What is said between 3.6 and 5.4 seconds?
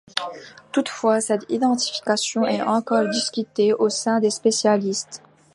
au sein des spécialistes.